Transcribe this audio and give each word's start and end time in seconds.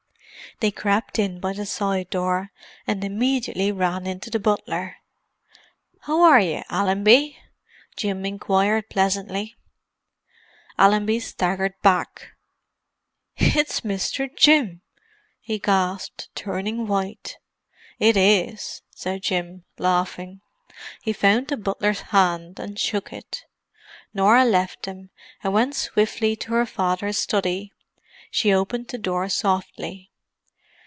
They 0.59 0.69
crept 0.69 1.17
in 1.17 1.39
by 1.39 1.51
a 1.53 1.65
side 1.65 2.11
door, 2.11 2.51
and 2.85 3.03
immediately 3.03 3.71
ran 3.71 4.05
into 4.05 4.29
the 4.29 4.39
butler. 4.39 4.97
"How 6.01 6.21
are 6.21 6.39
you, 6.39 6.61
Allenby?" 6.69 7.35
Jim 7.95 8.25
inquired 8.27 8.87
pleasantly. 8.89 9.55
Allenby 10.77 11.19
staggered 11.19 11.73
back. 11.81 12.33
"It's 13.37 13.81
Mr. 13.81 14.29
Jim!" 14.35 14.81
he 15.39 15.57
gasped, 15.57 16.29
turning 16.35 16.85
white. 16.85 17.37
"It 17.97 18.15
is," 18.15 18.83
said 18.91 19.23
Jim, 19.23 19.63
laughing. 19.79 20.41
He 21.01 21.11
found 21.11 21.47
the 21.47 21.57
butler's 21.57 22.01
hand, 22.01 22.59
and 22.59 22.77
shook 22.77 23.11
it. 23.11 23.45
Norah 24.13 24.45
left 24.45 24.83
them, 24.83 25.09
and 25.43 25.53
went 25.53 25.75
swiftly 25.75 26.35
to 26.35 26.53
her 26.53 26.67
father's 26.67 27.17
study. 27.17 27.73
She 28.29 28.53
opened 28.53 28.89
the 28.89 28.99
door 28.99 29.27
softly. 29.27 30.09